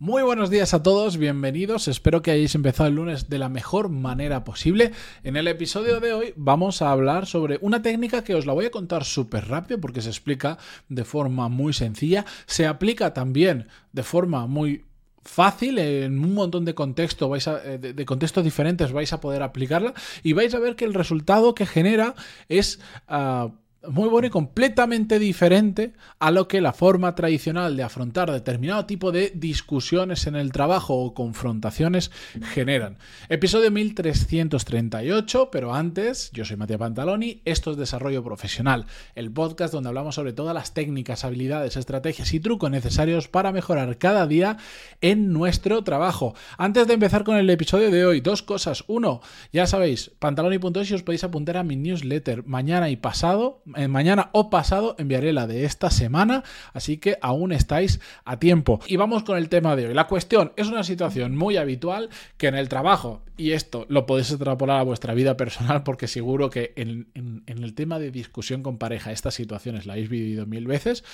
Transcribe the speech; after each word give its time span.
Muy 0.00 0.24
buenos 0.24 0.50
días 0.50 0.74
a 0.74 0.82
todos, 0.82 1.18
bienvenidos. 1.18 1.86
Espero 1.86 2.20
que 2.20 2.32
hayáis 2.32 2.56
empezado 2.56 2.88
el 2.88 2.96
lunes 2.96 3.28
de 3.28 3.38
la 3.38 3.48
mejor 3.48 3.90
manera 3.90 4.42
posible. 4.42 4.90
En 5.22 5.36
el 5.36 5.46
episodio 5.46 6.00
de 6.00 6.12
hoy 6.12 6.34
vamos 6.34 6.82
a 6.82 6.90
hablar 6.90 7.26
sobre 7.26 7.58
una 7.60 7.80
técnica 7.80 8.24
que 8.24 8.34
os 8.34 8.44
la 8.44 8.52
voy 8.52 8.66
a 8.66 8.72
contar 8.72 9.04
súper 9.04 9.46
rápido 9.46 9.80
porque 9.80 10.02
se 10.02 10.08
explica 10.08 10.58
de 10.88 11.04
forma 11.04 11.48
muy 11.48 11.72
sencilla. 11.72 12.26
Se 12.46 12.66
aplica 12.66 13.14
también 13.14 13.68
de 13.92 14.02
forma 14.02 14.48
muy 14.48 14.84
fácil 15.22 15.78
en 15.78 16.18
un 16.18 16.34
montón 16.34 16.64
de 16.64 16.74
contextos 16.74 17.30
vais 17.30 17.46
eh, 17.46 17.78
de, 17.78 18.04
contextos 18.04 18.44
diferentes 18.44 18.92
vais 18.92 19.10
a 19.10 19.22
poder 19.22 19.42
aplicarla 19.42 19.94
y 20.22 20.34
vais 20.34 20.54
a 20.54 20.58
ver 20.58 20.76
que 20.76 20.84
el 20.84 20.92
resultado 20.92 21.54
que 21.54 21.64
genera 21.64 22.14
es 22.50 22.78
ah, 23.08 23.48
muy 23.88 24.08
bueno 24.08 24.26
y 24.26 24.30
completamente 24.30 25.18
diferente 25.18 25.92
a 26.18 26.30
lo 26.30 26.48
que 26.48 26.60
la 26.60 26.72
forma 26.72 27.14
tradicional 27.14 27.76
de 27.76 27.82
afrontar 27.82 28.30
determinado 28.30 28.86
tipo 28.86 29.12
de 29.12 29.32
discusiones 29.34 30.26
en 30.26 30.36
el 30.36 30.52
trabajo 30.52 30.94
o 30.96 31.14
confrontaciones 31.14 32.10
generan. 32.52 32.98
Episodio 33.28 33.70
1338, 33.70 35.48
pero 35.50 35.74
antes, 35.74 36.30
yo 36.32 36.44
soy 36.44 36.56
Matías 36.56 36.78
Pantaloni, 36.78 37.42
esto 37.44 37.72
es 37.72 37.76
Desarrollo 37.76 38.22
Profesional, 38.22 38.86
el 39.14 39.30
podcast 39.30 39.72
donde 39.72 39.88
hablamos 39.88 40.14
sobre 40.14 40.32
todas 40.32 40.54
las 40.54 40.74
técnicas, 40.74 41.24
habilidades, 41.24 41.76
estrategias 41.76 42.32
y 42.34 42.40
trucos 42.40 42.70
necesarios 42.70 43.28
para 43.28 43.52
mejorar 43.52 43.98
cada 43.98 44.26
día 44.26 44.56
en 45.00 45.32
nuestro 45.32 45.82
trabajo. 45.84 46.34
Antes 46.58 46.86
de 46.86 46.94
empezar 46.94 47.24
con 47.24 47.36
el 47.36 47.50
episodio 47.50 47.90
de 47.90 48.06
hoy, 48.06 48.20
dos 48.20 48.42
cosas. 48.42 48.84
Uno, 48.86 49.20
ya 49.52 49.66
sabéis, 49.66 50.10
pantaloni.es 50.18 50.90
y 50.90 50.94
os 50.94 51.02
podéis 51.02 51.24
apuntar 51.24 51.56
a 51.56 51.62
mi 51.62 51.76
newsletter 51.76 52.44
mañana 52.46 52.90
y 52.90 52.96
pasado 52.96 53.62
mañana 53.88 54.30
o 54.32 54.50
pasado 54.50 54.94
enviaré 54.98 55.32
la 55.32 55.46
de 55.46 55.64
esta 55.64 55.90
semana, 55.90 56.44
así 56.72 56.98
que 56.98 57.18
aún 57.20 57.52
estáis 57.52 58.00
a 58.24 58.38
tiempo. 58.38 58.80
Y 58.86 58.96
vamos 58.96 59.24
con 59.24 59.38
el 59.38 59.48
tema 59.48 59.76
de 59.76 59.86
hoy. 59.86 59.94
La 59.94 60.06
cuestión 60.06 60.52
es 60.56 60.68
una 60.68 60.84
situación 60.84 61.36
muy 61.36 61.56
habitual 61.56 62.10
que 62.36 62.48
en 62.48 62.54
el 62.54 62.68
trabajo, 62.68 63.22
y 63.36 63.52
esto 63.52 63.86
lo 63.88 64.06
podéis 64.06 64.30
extrapolar 64.30 64.80
a 64.80 64.84
vuestra 64.84 65.14
vida 65.14 65.36
personal 65.36 65.82
porque 65.82 66.08
seguro 66.08 66.50
que 66.50 66.72
en, 66.76 67.08
en 67.14 67.62
el 67.62 67.74
tema 67.74 67.98
de 67.98 68.10
discusión 68.10 68.62
con 68.62 68.78
pareja 68.78 69.12
estas 69.12 69.34
situaciones 69.34 69.86
la 69.86 69.94
habéis 69.94 70.08
vivido 70.08 70.46
mil 70.46 70.66
veces, 70.66 71.04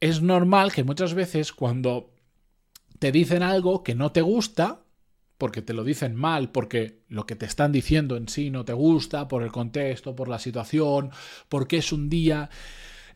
es 0.00 0.22
normal 0.22 0.72
que 0.72 0.84
muchas 0.84 1.14
veces 1.14 1.52
cuando 1.52 2.10
te 2.98 3.12
dicen 3.12 3.42
algo 3.42 3.82
que 3.82 3.94
no 3.94 4.12
te 4.12 4.20
gusta, 4.20 4.83
porque 5.44 5.60
te 5.60 5.74
lo 5.74 5.84
dicen 5.84 6.16
mal, 6.16 6.48
porque 6.48 7.00
lo 7.10 7.26
que 7.26 7.36
te 7.36 7.44
están 7.44 7.70
diciendo 7.70 8.16
en 8.16 8.30
sí 8.30 8.48
no 8.48 8.64
te 8.64 8.72
gusta, 8.72 9.28
por 9.28 9.42
el 9.42 9.52
contexto, 9.52 10.16
por 10.16 10.26
la 10.26 10.38
situación, 10.38 11.10
porque 11.50 11.76
es 11.76 11.92
un 11.92 12.08
día 12.08 12.48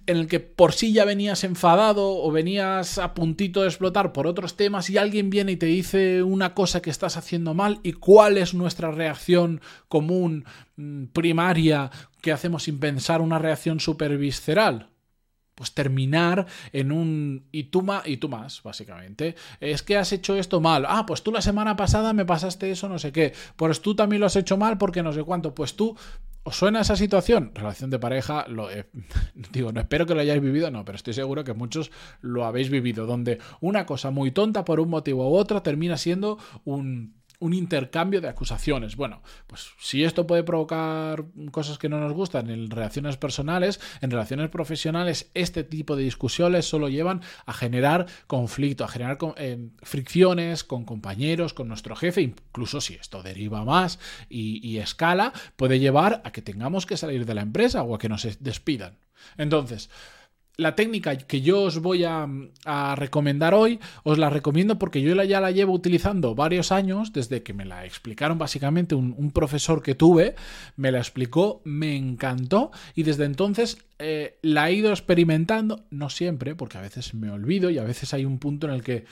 en 0.04 0.18
el 0.18 0.26
que 0.26 0.38
por 0.38 0.74
sí 0.74 0.92
ya 0.92 1.06
venías 1.06 1.42
enfadado 1.42 2.22
o 2.22 2.30
venías 2.30 2.98
a 2.98 3.14
puntito 3.14 3.62
de 3.62 3.68
explotar 3.68 4.12
por 4.12 4.26
otros 4.26 4.58
temas 4.58 4.90
y 4.90 4.98
alguien 4.98 5.30
viene 5.30 5.52
y 5.52 5.56
te 5.56 5.64
dice 5.64 6.22
una 6.22 6.52
cosa 6.52 6.82
que 6.82 6.90
estás 6.90 7.16
haciendo 7.16 7.54
mal 7.54 7.80
y 7.82 7.94
cuál 7.94 8.36
es 8.36 8.52
nuestra 8.52 8.90
reacción 8.90 9.62
común, 9.88 10.44
mm, 10.76 11.04
primaria, 11.14 11.90
que 12.20 12.32
hacemos 12.32 12.64
sin 12.64 12.78
pensar 12.78 13.22
una 13.22 13.38
reacción 13.38 13.80
súper 13.80 14.18
visceral 14.18 14.90
pues 15.58 15.74
terminar 15.74 16.46
en 16.72 16.92
un 16.92 17.48
y 17.50 17.64
tú, 17.64 17.82
más, 17.82 18.06
y 18.06 18.18
tú 18.18 18.28
más, 18.28 18.62
básicamente. 18.62 19.34
Es 19.58 19.82
que 19.82 19.96
has 19.96 20.12
hecho 20.12 20.36
esto 20.36 20.60
mal. 20.60 20.86
Ah, 20.88 21.04
pues 21.04 21.24
tú 21.24 21.32
la 21.32 21.42
semana 21.42 21.74
pasada 21.74 22.12
me 22.12 22.24
pasaste 22.24 22.70
eso, 22.70 22.88
no 22.88 23.00
sé 23.00 23.10
qué. 23.10 23.32
Pues 23.56 23.82
tú 23.82 23.96
también 23.96 24.20
lo 24.20 24.26
has 24.26 24.36
hecho 24.36 24.56
mal 24.56 24.78
porque 24.78 25.02
no 25.02 25.12
sé 25.12 25.24
cuánto. 25.24 25.56
Pues 25.56 25.74
tú, 25.74 25.96
¿os 26.44 26.56
suena 26.56 26.82
esa 26.82 26.94
situación? 26.94 27.50
Relación 27.56 27.90
de 27.90 27.98
pareja, 27.98 28.46
lo, 28.46 28.68
digo, 29.52 29.72
no 29.72 29.80
espero 29.80 30.06
que 30.06 30.14
lo 30.14 30.20
hayáis 30.20 30.40
vivido, 30.40 30.70
no, 30.70 30.84
pero 30.84 30.94
estoy 30.94 31.14
seguro 31.14 31.42
que 31.42 31.54
muchos 31.54 31.90
lo 32.20 32.44
habéis 32.44 32.70
vivido, 32.70 33.06
donde 33.06 33.40
una 33.60 33.84
cosa 33.84 34.12
muy 34.12 34.30
tonta 34.30 34.64
por 34.64 34.78
un 34.78 34.90
motivo 34.90 35.28
u 35.28 35.34
otro 35.34 35.62
termina 35.62 35.96
siendo 35.96 36.38
un 36.64 37.17
un 37.40 37.54
intercambio 37.54 38.20
de 38.20 38.28
acusaciones. 38.28 38.96
Bueno, 38.96 39.22
pues 39.46 39.70
si 39.78 40.04
esto 40.04 40.26
puede 40.26 40.42
provocar 40.42 41.24
cosas 41.50 41.78
que 41.78 41.88
no 41.88 42.00
nos 42.00 42.12
gustan 42.12 42.50
en 42.50 42.70
relaciones 42.70 43.16
personales, 43.16 43.80
en 44.00 44.10
relaciones 44.10 44.50
profesionales, 44.50 45.30
este 45.34 45.64
tipo 45.64 45.94
de 45.94 46.02
discusiones 46.02 46.66
solo 46.66 46.88
llevan 46.88 47.22
a 47.46 47.52
generar 47.52 48.06
conflicto, 48.26 48.84
a 48.84 48.88
generar 48.88 49.18
eh, 49.36 49.68
fricciones 49.82 50.64
con 50.64 50.84
compañeros, 50.84 51.54
con 51.54 51.68
nuestro 51.68 51.94
jefe, 51.94 52.22
incluso 52.22 52.80
si 52.80 52.94
esto 52.94 53.22
deriva 53.22 53.64
más 53.64 53.98
y, 54.28 54.66
y 54.66 54.78
escala, 54.78 55.32
puede 55.56 55.78
llevar 55.78 56.22
a 56.24 56.32
que 56.32 56.42
tengamos 56.42 56.86
que 56.86 56.96
salir 56.96 57.24
de 57.24 57.34
la 57.34 57.42
empresa 57.42 57.82
o 57.82 57.94
a 57.94 57.98
que 57.98 58.08
nos 58.08 58.26
despidan. 58.40 58.98
Entonces, 59.36 59.90
la 60.58 60.74
técnica 60.74 61.16
que 61.16 61.40
yo 61.40 61.62
os 61.62 61.78
voy 61.78 62.02
a, 62.02 62.26
recomendar 62.96 63.54
hoy, 63.54 63.78
os 64.02 64.18
la 64.18 64.28
recomiendo 64.28 64.76
porque 64.76 65.00
yo 65.00 65.14
ya 65.22 65.40
la 65.40 65.52
llevo 65.52 65.72
utilizando 65.72 66.34
varios 66.34 66.72
años, 66.72 67.12
desde 67.12 67.44
que 67.44 67.54
me 67.54 67.64
la 67.64 67.86
explicaron 67.86 68.38
básicamente 68.38 68.96
un, 68.96 69.30
profesor 69.30 69.82
que 69.82 69.94
tuve, 69.94 70.34
me 70.76 70.90
la 70.90 70.98
explicó, 70.98 71.62
me 71.64 71.96
encantó 71.96 72.72
y 72.96 73.04
desde 73.04 73.24
entonces 73.24 73.78
eh, 74.00 74.36
la 74.42 74.68
he 74.68 74.74
ido 74.74 74.90
experimentando, 74.90 75.84
no 75.90 76.10
siempre, 76.10 76.56
porque 76.56 76.78
a 76.78 76.82
veces 76.82 77.14
me 77.14 77.30
olvido 77.30 77.70
y 77.70 77.78
a 77.78 77.84
veces 77.84 78.12
hay 78.12 78.24
un 78.24 78.40
punto 78.40 78.66
en 78.66 78.74
el 78.74 78.82
que 78.82 79.04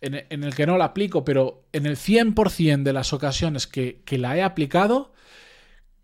en, 0.00 0.42
el 0.42 0.54
que 0.56 0.66
no 0.66 0.76
la 0.76 0.86
aplico, 0.86 1.24
pero 1.24 1.62
en 1.72 1.86
el 1.86 1.96
100% 1.96 2.82
de 2.82 2.92
las 2.92 3.12
ocasiones 3.12 3.68
que, 3.68 4.02
que 4.04 4.18
la 4.18 4.36
he 4.36 4.42
aplicado, 4.42 5.14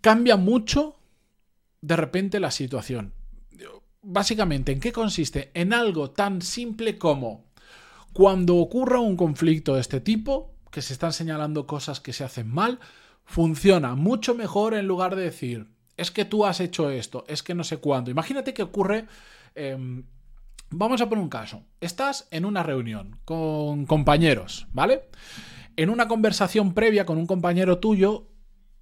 cambia 0.00 0.36
mucho 0.36 0.96
de 1.82 1.96
repente 1.96 2.38
la 2.38 2.52
situación 2.52 3.14
básicamente, 4.02 4.72
¿en 4.72 4.80
qué 4.80 4.92
consiste? 4.92 5.50
En 5.54 5.72
algo 5.72 6.10
tan 6.10 6.42
simple 6.42 6.98
como 6.98 7.44
cuando 8.12 8.56
ocurra 8.56 9.00
un 9.00 9.16
conflicto 9.16 9.74
de 9.74 9.80
este 9.80 10.00
tipo, 10.00 10.54
que 10.70 10.82
se 10.82 10.92
están 10.92 11.12
señalando 11.12 11.66
cosas 11.66 12.00
que 12.00 12.12
se 12.12 12.24
hacen 12.24 12.48
mal, 12.48 12.80
funciona 13.24 13.94
mucho 13.94 14.34
mejor 14.34 14.74
en 14.74 14.86
lugar 14.86 15.16
de 15.16 15.22
decir, 15.22 15.68
es 15.96 16.10
que 16.10 16.24
tú 16.24 16.44
has 16.44 16.60
hecho 16.60 16.90
esto, 16.90 17.24
es 17.28 17.42
que 17.42 17.54
no 17.54 17.64
sé 17.64 17.78
cuándo. 17.78 18.10
Imagínate 18.10 18.54
que 18.54 18.62
ocurre... 18.62 19.06
Em, 19.54 20.04
vamos 20.70 21.00
a 21.00 21.08
poner 21.08 21.22
un 21.22 21.28
caso. 21.28 21.62
Estás 21.80 22.28
en 22.30 22.44
una 22.44 22.62
reunión 22.62 23.18
con 23.24 23.86
compañeros, 23.86 24.66
¿vale? 24.72 25.02
En 25.76 25.90
una 25.90 26.08
conversación 26.08 26.74
previa 26.74 27.04
con 27.04 27.18
un 27.18 27.26
compañero 27.26 27.78
tuyo, 27.78 28.29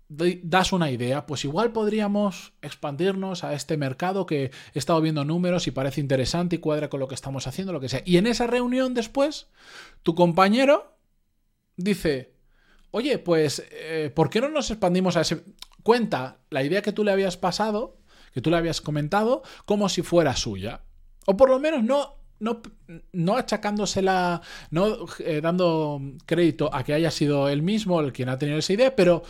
das 0.09 0.73
una 0.73 0.91
idea, 0.91 1.27
pues 1.27 1.45
igual 1.45 1.73
podríamos 1.73 2.55
expandirnos 2.63 3.45
a 3.45 3.53
este 3.53 3.77
mercado 3.77 4.25
que 4.25 4.51
he 4.73 4.79
estado 4.79 5.01
viendo 5.03 5.25
números 5.25 5.67
y 5.67 5.71
parece 5.71 6.01
interesante 6.01 6.57
y 6.57 6.59
cuadra 6.61 6.89
con 6.89 7.01
lo 7.01 7.09
que 7.09 7.15
estamos 7.15 7.47
haciendo, 7.47 7.73
lo 7.73 7.81
que 7.81 7.91
sea. 7.91 8.03
Y 8.07 8.17
en 8.17 8.27
esa 8.27 8.47
reunión 8.47 8.95
después, 8.95 9.49
tu 10.03 10.15
compañero 10.15 10.97
dice, 11.77 12.33
oye, 12.91 13.19
pues, 13.19 13.63
eh, 13.71 14.11
¿por 14.15 14.31
qué 14.31 14.41
no 14.41 14.49
nos 14.49 14.71
expandimos 14.71 15.17
a 15.17 15.21
ese... 15.23 15.45
Cuenta 15.83 16.39
la 16.51 16.63
idea 16.63 16.83
que 16.83 16.93
tú 16.93 17.05
le 17.05 17.13
habías 17.13 17.37
pasado, 17.37 17.99
que 18.33 18.41
tú 18.41 18.51
le 18.51 18.57
habías 18.57 18.81
comentado, 18.81 19.43
como 19.65 19.89
si 19.89 20.03
fuera 20.03 20.37
suya. 20.37 20.83
O 21.27 21.37
por 21.37 21.51
lo 21.51 21.59
menos 21.59 21.85
no 21.85 22.19
no, 22.41 22.63
no, 23.13 23.37
achacándosela, 23.37 24.41
no 24.71 25.07
eh, 25.19 25.41
dando 25.43 26.01
crédito 26.25 26.73
a 26.73 26.85
que 26.85 26.95
haya 26.95 27.11
sido 27.11 27.49
él 27.49 27.63
mismo 27.63 28.01
el 28.01 28.13
quien 28.13 28.29
ha 28.29 28.39
tenido 28.39 28.59
esa 28.59 28.73
idea, 28.73 28.95
pero 28.95 29.25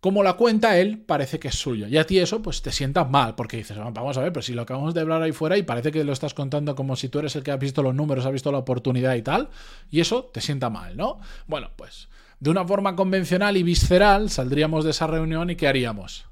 como 0.00 0.22
la 0.22 0.32
cuenta 0.32 0.78
él, 0.78 0.98
parece 0.98 1.38
que 1.38 1.48
es 1.48 1.54
suyo. 1.54 1.86
Y 1.86 1.98
a 1.98 2.06
ti 2.06 2.18
eso, 2.18 2.40
pues 2.40 2.62
te 2.62 2.72
sientas 2.72 3.08
mal, 3.10 3.34
porque 3.34 3.58
dices, 3.58 3.76
vamos 3.76 4.16
a 4.16 4.22
ver, 4.22 4.32
pero 4.32 4.42
si 4.42 4.54
lo 4.54 4.62
acabamos 4.62 4.94
de 4.94 5.02
hablar 5.02 5.22
ahí 5.22 5.32
fuera 5.32 5.58
y 5.58 5.62
parece 5.62 5.92
que 5.92 6.04
lo 6.04 6.12
estás 6.12 6.32
contando 6.32 6.74
como 6.74 6.96
si 6.96 7.08
tú 7.08 7.18
eres 7.18 7.36
el 7.36 7.42
que 7.42 7.50
ha 7.50 7.56
visto 7.56 7.82
los 7.82 7.94
números, 7.94 8.24
ha 8.24 8.30
visto 8.30 8.50
la 8.50 8.58
oportunidad 8.58 9.14
y 9.14 9.22
tal, 9.22 9.50
y 9.90 10.00
eso 10.00 10.24
te 10.24 10.40
sienta 10.40 10.70
mal, 10.70 10.96
¿no? 10.96 11.20
Bueno, 11.46 11.70
pues 11.76 12.08
de 12.40 12.48
una 12.48 12.66
forma 12.66 12.96
convencional 12.96 13.58
y 13.58 13.62
visceral 13.62 14.30
saldríamos 14.30 14.84
de 14.84 14.92
esa 14.92 15.06
reunión 15.06 15.50
y 15.50 15.56
¿qué 15.56 15.68
haríamos? 15.68 16.24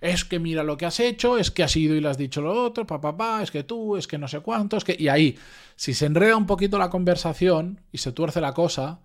Es 0.00 0.24
que 0.24 0.38
mira 0.38 0.62
lo 0.62 0.78
que 0.78 0.86
has 0.86 1.00
hecho, 1.00 1.36
es 1.36 1.50
que 1.50 1.62
has 1.62 1.76
ido 1.76 1.94
y 1.94 2.00
le 2.00 2.08
has 2.08 2.18
dicho 2.18 2.40
lo 2.40 2.62
otro, 2.62 2.86
papá, 2.86 3.16
pa, 3.16 3.42
es 3.42 3.50
que 3.50 3.62
tú, 3.62 3.96
es 3.96 4.06
que 4.06 4.18
no 4.18 4.28
sé 4.28 4.40
cuánto, 4.40 4.76
es 4.76 4.84
que... 4.84 4.96
Y 4.98 5.08
ahí, 5.08 5.38
si 5.76 5.92
se 5.92 6.06
enreda 6.06 6.36
un 6.36 6.46
poquito 6.46 6.78
la 6.78 6.90
conversación 6.90 7.80
y 7.92 7.98
se 7.98 8.12
tuerce 8.12 8.40
la 8.40 8.54
cosa, 8.54 9.00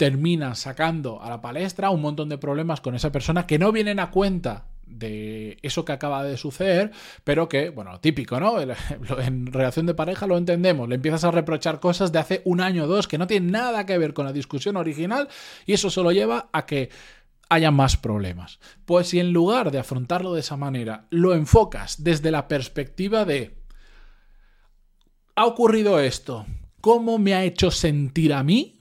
termina 0.00 0.54
sacando 0.54 1.20
a 1.20 1.28
la 1.28 1.42
palestra 1.42 1.90
un 1.90 2.00
montón 2.00 2.30
de 2.30 2.38
problemas 2.38 2.80
con 2.80 2.94
esa 2.94 3.12
persona 3.12 3.46
que 3.46 3.58
no 3.58 3.70
vienen 3.70 4.00
a 4.00 4.10
cuenta 4.10 4.64
de 4.86 5.58
eso 5.60 5.84
que 5.84 5.92
acaba 5.92 6.24
de 6.24 6.38
suceder, 6.38 6.90
pero 7.22 7.50
que, 7.50 7.68
bueno, 7.68 8.00
típico, 8.00 8.40
¿no? 8.40 8.54
En 9.18 9.52
relación 9.52 9.84
de 9.84 9.92
pareja 9.92 10.26
lo 10.26 10.38
entendemos, 10.38 10.88
le 10.88 10.94
empiezas 10.94 11.24
a 11.24 11.30
reprochar 11.30 11.80
cosas 11.80 12.12
de 12.12 12.18
hace 12.18 12.40
un 12.46 12.62
año 12.62 12.84
o 12.84 12.86
dos 12.86 13.08
que 13.08 13.18
no 13.18 13.26
tienen 13.26 13.52
nada 13.52 13.84
que 13.84 13.98
ver 13.98 14.14
con 14.14 14.24
la 14.24 14.32
discusión 14.32 14.78
original 14.78 15.28
y 15.66 15.74
eso 15.74 15.90
solo 15.90 16.12
lleva 16.12 16.48
a 16.50 16.64
que 16.64 16.88
haya 17.50 17.70
más 17.70 17.98
problemas. 17.98 18.58
Pues 18.86 19.08
si 19.08 19.20
en 19.20 19.34
lugar 19.34 19.70
de 19.70 19.80
afrontarlo 19.80 20.32
de 20.32 20.40
esa 20.40 20.56
manera, 20.56 21.08
lo 21.10 21.34
enfocas 21.34 22.02
desde 22.02 22.30
la 22.30 22.48
perspectiva 22.48 23.26
de, 23.26 23.54
ha 25.36 25.44
ocurrido 25.44 26.00
esto, 26.00 26.46
¿cómo 26.80 27.18
me 27.18 27.34
ha 27.34 27.44
hecho 27.44 27.70
sentir 27.70 28.32
a 28.32 28.42
mí? 28.42 28.79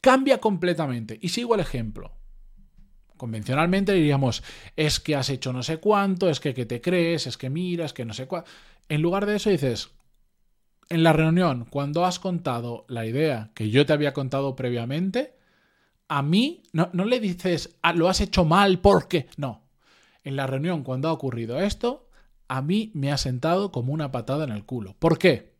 Cambia 0.00 0.38
completamente. 0.38 1.18
Y 1.20 1.28
sigo 1.28 1.54
el 1.54 1.60
ejemplo. 1.60 2.12
Convencionalmente 3.16 3.92
diríamos, 3.92 4.42
es 4.76 5.00
que 5.00 5.16
has 5.16 5.30
hecho 5.30 5.52
no 5.52 5.62
sé 5.62 5.78
cuánto, 5.78 6.28
es 6.28 6.38
que, 6.40 6.52
que 6.52 6.66
te 6.66 6.80
crees, 6.80 7.26
es 7.26 7.38
que 7.38 7.48
miras, 7.48 7.92
que 7.92 8.04
no 8.04 8.12
sé 8.12 8.26
cuánto. 8.26 8.50
En 8.88 9.02
lugar 9.02 9.26
de 9.26 9.36
eso 9.36 9.50
dices, 9.50 9.90
en 10.88 11.02
la 11.02 11.12
reunión, 11.12 11.66
cuando 11.70 12.04
has 12.04 12.18
contado 12.18 12.84
la 12.88 13.06
idea 13.06 13.50
que 13.54 13.70
yo 13.70 13.86
te 13.86 13.92
había 13.92 14.12
contado 14.12 14.54
previamente, 14.54 15.36
a 16.08 16.22
mí 16.22 16.62
no, 16.72 16.90
no 16.92 17.04
le 17.04 17.20
dices, 17.20 17.76
ah, 17.82 17.92
lo 17.92 18.08
has 18.08 18.20
hecho 18.20 18.44
mal 18.44 18.80
porque. 18.80 19.28
No. 19.36 19.62
En 20.22 20.36
la 20.36 20.46
reunión, 20.46 20.82
cuando 20.82 21.08
ha 21.08 21.12
ocurrido 21.12 21.60
esto, 21.60 22.08
a 22.48 22.62
mí 22.62 22.90
me 22.94 23.12
ha 23.12 23.16
sentado 23.16 23.72
como 23.72 23.92
una 23.92 24.12
patada 24.12 24.44
en 24.44 24.50
el 24.50 24.64
culo. 24.64 24.94
¿Por 24.98 25.18
qué? 25.18 25.55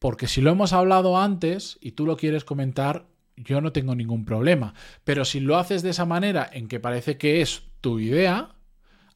Porque 0.00 0.26
si 0.26 0.40
lo 0.40 0.50
hemos 0.50 0.72
hablado 0.72 1.18
antes 1.18 1.78
y 1.80 1.92
tú 1.92 2.06
lo 2.06 2.16
quieres 2.16 2.44
comentar, 2.44 3.06
yo 3.36 3.60
no 3.60 3.70
tengo 3.70 3.94
ningún 3.94 4.24
problema. 4.24 4.74
Pero 5.04 5.24
si 5.24 5.38
lo 5.38 5.58
haces 5.58 5.82
de 5.82 5.90
esa 5.90 6.06
manera 6.06 6.48
en 6.52 6.68
que 6.68 6.80
parece 6.80 7.18
que 7.18 7.42
es 7.42 7.62
tu 7.82 8.00
idea, 8.00 8.56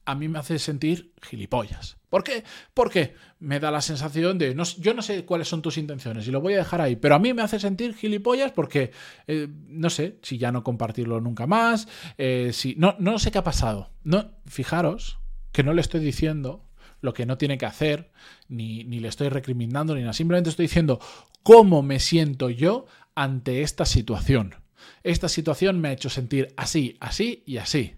a 0.05 0.15
mí 0.15 0.27
me 0.27 0.37
hace 0.39 0.59
sentir 0.59 1.11
gilipollas. 1.23 1.97
¿Por 2.07 2.23
qué? 2.23 2.43
Porque 2.75 3.15
me 3.39 3.59
da 3.59 3.71
la 3.71 3.81
sensación 3.81 4.37
de, 4.37 4.53
no, 4.53 4.63
yo 4.63 4.93
no 4.93 5.01
sé 5.01 5.25
cuáles 5.25 5.47
son 5.47 5.63
tus 5.63 5.79
intenciones 5.79 6.27
y 6.27 6.31
lo 6.31 6.39
voy 6.39 6.53
a 6.53 6.57
dejar 6.57 6.81
ahí, 6.81 6.95
pero 6.95 7.15
a 7.15 7.19
mí 7.19 7.33
me 7.33 7.41
hace 7.41 7.59
sentir 7.59 7.95
gilipollas 7.95 8.51
porque, 8.51 8.91
eh, 9.27 9.47
no 9.67 9.89
sé, 9.89 10.19
si 10.21 10.37
ya 10.37 10.51
no 10.51 10.63
compartirlo 10.63 11.19
nunca 11.19 11.47
más, 11.47 11.87
eh, 12.19 12.51
si, 12.53 12.75
no, 12.77 12.95
no 12.99 13.17
sé 13.17 13.31
qué 13.31 13.39
ha 13.39 13.43
pasado. 13.43 13.89
No, 14.03 14.31
fijaros 14.45 15.17
que 15.51 15.63
no 15.63 15.73
le 15.73 15.81
estoy 15.81 16.01
diciendo 16.01 16.63
lo 17.05 17.13
que 17.13 17.25
no 17.25 17.37
tiene 17.37 17.57
que 17.57 17.65
hacer, 17.65 18.11
ni, 18.49 18.83
ni 18.83 18.99
le 18.99 19.07
estoy 19.07 19.29
recriminando, 19.29 19.95
ni 19.95 20.01
nada. 20.01 20.13
Simplemente 20.13 20.49
estoy 20.49 20.65
diciendo 20.65 20.99
cómo 21.43 21.81
me 21.81 21.99
siento 21.99 22.49
yo 22.49 22.85
ante 23.15 23.61
esta 23.61 23.85
situación. 23.85 24.55
Esta 25.03 25.29
situación 25.29 25.79
me 25.79 25.89
ha 25.89 25.93
hecho 25.93 26.09
sentir 26.09 26.53
así, 26.57 26.97
así 26.99 27.43
y 27.45 27.57
así 27.57 27.95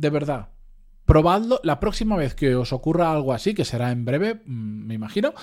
de 0.00 0.10
verdad, 0.10 0.48
probadlo. 1.04 1.60
La 1.62 1.80
próxima 1.80 2.16
vez 2.16 2.34
que 2.34 2.54
os 2.54 2.72
ocurra 2.72 3.10
algo 3.10 3.32
así, 3.32 3.54
que 3.54 3.64
será 3.64 3.90
en 3.90 4.04
breve, 4.04 4.34
mm, 4.34 4.86
me 4.86 4.94
imagino, 4.94 5.34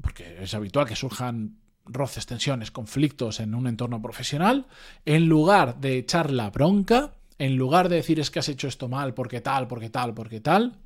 porque 0.00 0.38
es 0.42 0.54
habitual 0.54 0.86
que 0.86 0.96
surjan 0.96 1.58
roces, 1.86 2.26
tensiones, 2.26 2.70
conflictos 2.70 3.40
en 3.40 3.54
un 3.54 3.66
entorno 3.66 4.00
profesional, 4.00 4.66
en 5.04 5.26
lugar 5.26 5.80
de 5.80 5.98
echar 5.98 6.30
la 6.30 6.50
bronca, 6.50 7.14
en 7.38 7.56
lugar 7.56 7.88
de 7.88 7.96
decir 7.96 8.20
es 8.20 8.30
que 8.30 8.38
has 8.38 8.48
hecho 8.48 8.68
esto 8.68 8.88
mal, 8.88 9.12
porque 9.12 9.40
tal, 9.40 9.66
porque 9.68 9.90
tal, 9.90 10.14
porque 10.14 10.40
tal, 10.40 10.78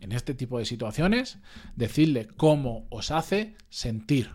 en 0.00 0.12
este 0.12 0.34
tipo 0.34 0.58
de 0.58 0.64
situaciones, 0.64 1.38
decidle 1.76 2.26
cómo 2.26 2.86
os 2.90 3.10
hace 3.10 3.56
sentir. 3.68 4.30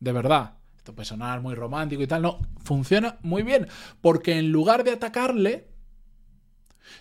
De 0.00 0.12
verdad, 0.12 0.58
esto 0.76 0.94
puede 0.94 1.06
sonar 1.06 1.40
muy 1.40 1.54
romántico 1.54 2.02
y 2.02 2.06
tal, 2.06 2.22
no, 2.22 2.40
funciona 2.62 3.18
muy 3.22 3.42
bien, 3.42 3.66
porque 4.00 4.38
en 4.38 4.50
lugar 4.50 4.84
de 4.84 4.92
atacarle, 4.92 5.68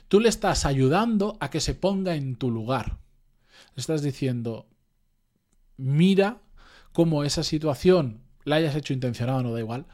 Tú 0.08 0.20
le 0.20 0.30
estás 0.30 0.66
ayudando 0.66 1.38
a 1.40 1.50
que 1.50 1.60
se 1.60 1.76
ponga 1.76 2.16
en 2.16 2.36
tu 2.36 2.52
lugar. 2.52 2.98
Le 3.76 3.82
estás 3.82 4.02
diciendo, 4.02 4.70
mira 5.76 6.42
cómo 6.92 7.24
esa 7.24 7.44
situación, 7.44 8.24
la 8.44 8.58
hayas 8.58 8.76
hecho 8.76 8.94
intencionado, 8.94 9.44
no 9.44 9.54
da 9.54 9.60
igual, 9.60 9.86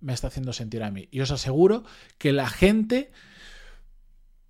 me 0.00 0.12
está 0.12 0.28
haciendo 0.28 0.52
sentir 0.52 0.82
a 0.82 0.90
mí. 0.90 1.08
Y 1.10 1.20
os 1.20 1.30
aseguro 1.30 1.84
que 2.18 2.32
la 2.32 2.48
gente 2.48 3.12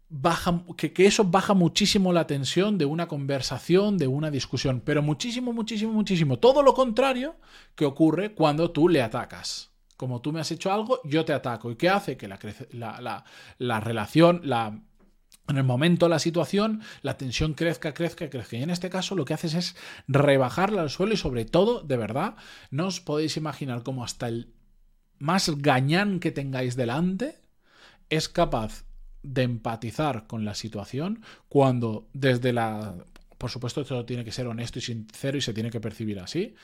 baja, 0.09 0.65
que, 0.77 0.93
que, 0.93 1.07
eso 1.07 1.25
baja 1.25 1.55
muchísimo 1.55 2.13
la 2.13 2.27
tensión 2.27 2.79
de 2.79 2.85
una 2.85 3.09
conversación, 3.09 3.99
de 3.99 4.07
una 4.07 4.31
discusión, 4.31 4.83
pero 4.85 5.03
muchísimo, 5.03 5.53
muchísimo, 5.53 5.93
muchísimo. 5.93 6.39
Todo 6.39 6.63
lo 6.63 6.75
contrario 6.75 7.37
que 7.75 7.85
ocurre 7.85 8.35
cuando 8.35 8.71
tú 8.71 8.89
le 8.89 9.03
atacas 9.03 9.71
como 9.97 10.21
tú 10.21 10.33
me 10.33 10.41
has 10.41 10.51
hecho 10.51 10.73
algo, 10.73 11.01
yo 11.05 11.25
te 11.25 11.33
ataco. 11.33 11.71
¿Y 11.71 11.77
qué 11.77 11.89
hace? 11.89 12.17
Que 12.17 12.29
la, 12.29 12.39
la, 13.01 13.25
la, 13.59 13.81
relación, 13.81 14.43
la, 14.45 14.79
en 15.49 15.57
el 15.57 15.65
momento, 15.65 16.09
la 16.09 16.19
situación, 16.19 16.83
la 17.03 17.17
tensión 17.17 17.55
crezca, 17.55 17.95
crezca, 17.95 18.29
crezca. 18.29 18.57
Y 18.57 18.63
en 18.63 18.71
este 18.71 18.91
caso 18.91 19.15
lo 19.15 19.25
que 19.25 19.35
haces 19.35 19.55
es 19.55 19.77
rebajarla 20.07 20.83
al 20.83 20.91
suelo 20.91 21.15
y 21.15 21.17
sobre 21.17 21.45
todo, 21.45 21.81
de 21.81 21.97
verdad, 21.97 22.37
no 22.71 22.87
os 22.89 23.01
podéis 23.01 23.37
imaginar 23.37 23.83
cómo 23.83 24.05
hasta 24.05 24.29
el 24.29 24.53
más 25.19 25.51
gañán 25.59 26.21
que 26.21 26.31
tengáis 26.31 26.77
delante 26.77 27.41
es 28.11 28.29
capaz 28.29 28.85
de 29.27 29.43
empatizar 29.43 30.27
con 30.27 30.45
la 30.45 30.55
situación 30.55 31.23
cuando 31.49 32.09
desde 32.13 32.53
la... 32.53 32.95
Por 33.39 33.51
supuesto, 33.51 33.83
esto 33.83 34.05
tiene 34.05 34.25
que 34.25 34.33
ser 34.33 34.47
honesto 34.47 34.79
y 34.79 34.83
sincero 34.83 35.37
y 35.37 35.43
se 35.43 35.53
tiene 35.53 35.71
que 35.71 35.81
percibir 35.81 36.19
así. 36.21 36.55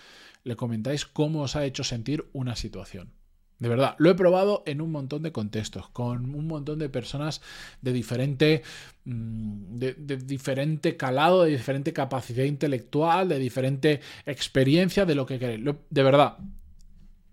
Le 0.44 0.56
comentáis 0.56 1.04
cómo 1.04 1.42
os 1.42 1.56
ha 1.56 1.64
hecho 1.64 1.84
sentir 1.84 2.24
una 2.32 2.56
situación. 2.56 3.12
De 3.58 3.68
verdad, 3.68 3.94
lo 3.98 4.10
he 4.10 4.14
probado 4.16 4.64
en 4.66 4.80
un 4.80 4.90
montón 4.90 5.22
de 5.22 5.30
contextos, 5.30 5.88
con 5.90 6.34
un 6.34 6.48
montón 6.48 6.80
de 6.80 6.88
personas 6.88 7.42
de 7.80 7.92
diferente, 7.92 8.62
mm, 9.04 9.76
de, 9.76 9.94
diferente 10.16 10.96
calado, 10.96 11.44
de 11.44 11.52
diferente 11.52 11.92
capacidad 11.92 12.42
intelectual, 12.42 13.28
de 13.28 13.38
diferente 13.38 14.00
experiencia 14.26 15.06
de 15.06 15.14
lo 15.14 15.26
que 15.26 15.38
queréis. 15.38 15.64
De 15.90 16.02
verdad, 16.02 16.38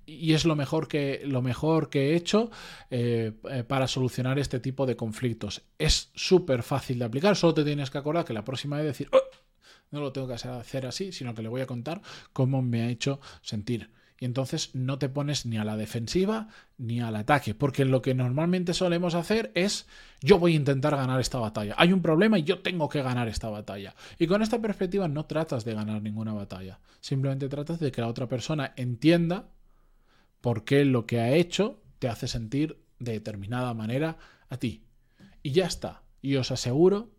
y 0.09 0.33
es 0.33 0.45
lo 0.45 0.55
mejor 0.55 0.87
que, 0.87 1.21
lo 1.25 1.41
mejor 1.41 1.89
que 1.89 2.09
he 2.09 2.15
hecho 2.15 2.49
eh, 2.89 3.33
eh, 3.49 3.63
para 3.63 3.87
solucionar 3.87 4.39
este 4.39 4.59
tipo 4.59 4.85
de 4.85 4.95
conflictos. 4.95 5.61
Es 5.77 6.11
súper 6.15 6.63
fácil 6.63 6.99
de 6.99 7.05
aplicar, 7.05 7.35
solo 7.35 7.53
te 7.53 7.63
tienes 7.63 7.89
que 7.89 7.97
acordar 7.97 8.25
que 8.25 8.33
la 8.33 8.43
próxima 8.43 8.77
vez 8.77 8.85
decir, 8.85 9.09
oh, 9.11 9.21
no 9.91 10.01
lo 10.01 10.11
tengo 10.11 10.27
que 10.27 10.33
hacer 10.33 10.85
así, 10.85 11.11
sino 11.11 11.33
que 11.33 11.41
le 11.41 11.49
voy 11.49 11.61
a 11.61 11.67
contar 11.67 12.01
cómo 12.33 12.61
me 12.61 12.81
ha 12.81 12.89
hecho 12.89 13.19
sentir 13.41 13.89
y 14.19 14.25
entonces 14.25 14.71
no 14.73 14.99
te 14.99 15.09
pones 15.09 15.45
ni 15.45 15.57
a 15.57 15.63
la 15.63 15.77
defensiva 15.77 16.49
ni 16.77 16.99
al 16.99 17.15
ataque, 17.15 17.55
porque 17.55 17.85
lo 17.85 18.01
que 18.01 18.13
normalmente 18.13 18.73
solemos 18.73 19.15
hacer 19.15 19.51
es 19.55 19.87
yo 20.21 20.39
voy 20.39 20.53
a 20.53 20.57
intentar 20.57 20.95
ganar 20.95 21.19
esta 21.19 21.39
batalla. 21.39 21.75
Hay 21.77 21.93
un 21.93 22.01
problema 22.01 22.37
y 22.37 22.43
yo 22.43 22.59
tengo 22.59 22.89
que 22.89 23.01
ganar 23.01 23.27
esta 23.27 23.49
batalla. 23.49 23.95
Y 24.17 24.27
con 24.27 24.41
esta 24.41 24.61
perspectiva 24.61 25.07
no 25.07 25.25
tratas 25.25 25.63
de 25.63 25.73
ganar 25.73 26.01
ninguna 26.01 26.33
batalla, 26.33 26.79
simplemente 26.99 27.47
tratas 27.47 27.79
de 27.79 27.91
que 27.91 28.01
la 28.01 28.07
otra 28.07 28.27
persona 28.27 28.73
entienda 28.75 29.47
por 30.41 30.63
qué 30.63 30.85
lo 30.85 31.05
que 31.05 31.19
ha 31.19 31.31
hecho 31.31 31.81
te 31.99 32.07
hace 32.07 32.27
sentir 32.27 32.81
de 32.99 33.13
determinada 33.13 33.73
manera 33.73 34.17
a 34.49 34.57
ti. 34.57 34.83
Y 35.43 35.51
ya 35.51 35.65
está. 35.65 36.03
Y 36.21 36.35
os 36.35 36.51
aseguro 36.51 37.09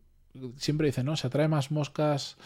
siempre 0.57 0.87
dicen, 0.87 1.07
¿no? 1.07 1.17
Se 1.17 1.27
atrae 1.27 1.49
más 1.49 1.71
moscas 1.71 2.37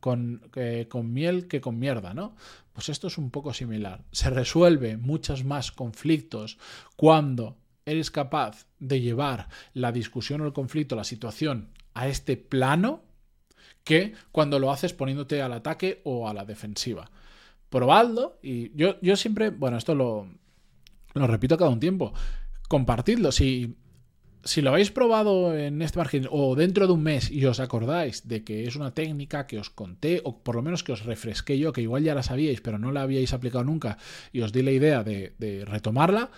con, 0.00 0.50
con, 0.88 1.12
miel 1.12 1.46
que 1.48 1.60
con 1.60 1.78
mierda, 1.78 2.14
¿no? 2.14 2.36
Pues 2.72 2.88
esto 2.88 3.08
es 3.08 3.18
un 3.18 3.30
poco 3.30 3.52
similar. 3.52 4.04
Se 4.12 4.30
resuelve 4.30 4.96
muchos 4.96 5.44
más 5.44 5.72
conflictos 5.72 6.58
cuando 6.96 7.56
eres 7.84 8.10
capaz 8.10 8.66
de 8.78 9.00
llevar 9.00 9.48
la 9.74 9.92
discusión 9.92 10.40
o 10.40 10.46
el 10.46 10.52
conflicto, 10.52 10.96
la 10.96 11.04
situación 11.04 11.70
a 11.92 12.08
este 12.08 12.36
plano, 12.36 13.02
que 13.84 14.14
cuando 14.32 14.58
lo 14.58 14.72
haces 14.72 14.94
poniéndote 14.94 15.42
al 15.42 15.52
ataque 15.52 16.00
o 16.04 16.28
a 16.28 16.34
la 16.34 16.44
defensiva. 16.44 17.10
Probadlo 17.74 18.38
y 18.40 18.70
yo, 18.76 19.00
yo 19.02 19.16
siempre, 19.16 19.50
bueno, 19.50 19.78
esto 19.78 19.96
lo, 19.96 20.28
lo 21.14 21.26
repito 21.26 21.58
cada 21.58 21.70
un 21.70 21.80
tiempo. 21.80 22.14
Compartidlo. 22.68 23.32
Si 23.32 23.74
si 24.44 24.60
lo 24.60 24.70
habéis 24.70 24.90
probado 24.90 25.56
en 25.56 25.80
este 25.82 25.98
margen 25.98 26.28
o 26.30 26.54
dentro 26.54 26.86
de 26.86 26.92
un 26.92 27.02
mes 27.02 27.30
y 27.30 27.44
os 27.46 27.60
acordáis 27.60 28.28
de 28.28 28.44
que 28.44 28.64
es 28.64 28.76
una 28.76 28.92
técnica 28.92 29.46
que 29.46 29.58
os 29.58 29.70
conté 29.70 30.20
o 30.24 30.42
por 30.42 30.54
lo 30.54 30.62
menos 30.62 30.84
que 30.84 30.92
os 30.92 31.04
refresqué 31.04 31.58
yo, 31.58 31.72
que 31.72 31.80
igual 31.80 32.04
ya 32.04 32.14
la 32.14 32.22
sabíais 32.22 32.60
pero 32.60 32.78
no 32.78 32.92
la 32.92 33.02
habíais 33.02 33.32
aplicado 33.32 33.64
nunca 33.64 33.96
y 34.32 34.42
os 34.42 34.52
di 34.52 34.62
la 34.62 34.70
idea 34.70 35.02
de, 35.02 35.32
retomarla, 35.66 36.30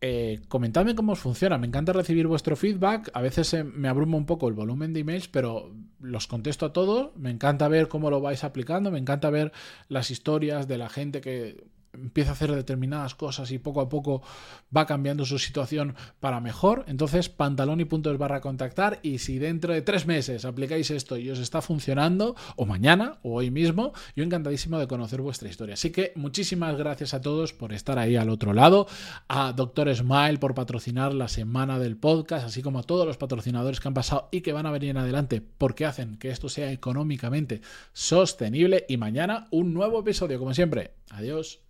eh, 0.00 0.40
comentadme 0.48 0.94
cómo 0.94 1.12
os 1.12 1.18
funciona. 1.18 1.58
Me 1.58 1.66
encanta 1.66 1.92
recibir 1.92 2.26
vuestro 2.26 2.56
feedback. 2.56 3.10
A 3.14 3.20
veces 3.20 3.56
me 3.64 3.88
abruma 3.88 4.16
un 4.16 4.26
poco 4.26 4.48
el 4.48 4.54
volumen 4.54 4.92
de 4.92 5.00
emails, 5.00 5.28
pero 5.28 5.72
los 6.00 6.26
contesto 6.26 6.66
a 6.66 6.72
todos. 6.72 7.16
Me 7.16 7.30
encanta 7.30 7.68
ver 7.68 7.88
cómo 7.88 8.10
lo 8.10 8.20
vais 8.20 8.44
aplicando. 8.44 8.90
Me 8.90 8.98
encanta 8.98 9.30
ver 9.30 9.52
las 9.88 10.10
historias 10.10 10.68
de 10.68 10.78
la 10.78 10.88
gente 10.88 11.20
que 11.20 11.64
empieza 12.00 12.30
a 12.30 12.32
hacer 12.34 12.52
determinadas 12.54 13.14
cosas 13.14 13.50
y 13.50 13.58
poco 13.58 13.80
a 13.80 13.88
poco 13.88 14.22
va 14.74 14.86
cambiando 14.86 15.24
su 15.24 15.38
situación 15.38 15.94
para 16.20 16.40
mejor. 16.40 16.84
Entonces, 16.88 17.28
pantalón 17.28 17.80
y 17.80 17.84
puntos 17.84 18.18
barra 18.18 18.40
contactar. 18.40 19.00
Y 19.02 19.18
si 19.18 19.38
dentro 19.38 19.72
de 19.72 19.82
tres 19.82 20.06
meses 20.06 20.44
aplicáis 20.44 20.90
esto 20.90 21.16
y 21.16 21.30
os 21.30 21.38
está 21.38 21.62
funcionando, 21.62 22.36
o 22.56 22.66
mañana, 22.66 23.18
o 23.22 23.34
hoy 23.34 23.50
mismo, 23.50 23.92
yo 24.16 24.24
encantadísimo 24.24 24.78
de 24.78 24.86
conocer 24.86 25.20
vuestra 25.20 25.48
historia. 25.48 25.74
Así 25.74 25.90
que 25.90 26.12
muchísimas 26.14 26.76
gracias 26.76 27.14
a 27.14 27.20
todos 27.20 27.52
por 27.52 27.72
estar 27.72 27.98
ahí 27.98 28.16
al 28.16 28.30
otro 28.30 28.52
lado, 28.52 28.86
a 29.28 29.52
Doctor 29.52 29.94
Smile 29.94 30.38
por 30.38 30.54
patrocinar 30.54 31.14
la 31.14 31.28
semana 31.28 31.78
del 31.78 31.96
podcast, 31.96 32.46
así 32.46 32.62
como 32.62 32.80
a 32.80 32.82
todos 32.82 33.06
los 33.06 33.16
patrocinadores 33.16 33.80
que 33.80 33.88
han 33.88 33.94
pasado 33.94 34.28
y 34.30 34.40
que 34.40 34.52
van 34.52 34.66
a 34.66 34.70
venir 34.70 34.90
en 34.90 34.98
adelante 34.98 35.40
porque 35.40 35.86
hacen 35.86 36.16
que 36.16 36.30
esto 36.30 36.48
sea 36.48 36.72
económicamente 36.72 37.60
sostenible. 37.92 38.84
Y 38.88 38.96
mañana 38.96 39.48
un 39.50 39.74
nuevo 39.74 40.00
episodio, 40.00 40.38
como 40.38 40.54
siempre. 40.54 40.92
Adiós. 41.10 41.67